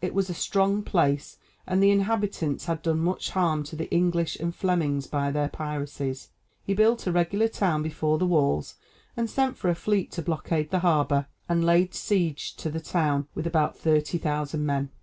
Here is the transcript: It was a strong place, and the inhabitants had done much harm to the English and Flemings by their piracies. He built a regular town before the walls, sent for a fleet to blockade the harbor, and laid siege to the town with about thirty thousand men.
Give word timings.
It 0.00 0.14
was 0.14 0.30
a 0.30 0.34
strong 0.34 0.82
place, 0.82 1.36
and 1.66 1.82
the 1.82 1.90
inhabitants 1.90 2.64
had 2.64 2.80
done 2.80 3.00
much 3.00 3.32
harm 3.32 3.64
to 3.64 3.76
the 3.76 3.90
English 3.90 4.34
and 4.40 4.54
Flemings 4.54 5.06
by 5.06 5.30
their 5.30 5.50
piracies. 5.50 6.30
He 6.64 6.72
built 6.72 7.06
a 7.06 7.12
regular 7.12 7.48
town 7.48 7.82
before 7.82 8.16
the 8.16 8.24
walls, 8.26 8.76
sent 9.26 9.58
for 9.58 9.68
a 9.68 9.74
fleet 9.74 10.10
to 10.12 10.22
blockade 10.22 10.70
the 10.70 10.78
harbor, 10.78 11.26
and 11.50 11.66
laid 11.66 11.92
siege 11.92 12.56
to 12.56 12.70
the 12.70 12.80
town 12.80 13.26
with 13.34 13.46
about 13.46 13.76
thirty 13.76 14.16
thousand 14.16 14.64
men. 14.64 14.88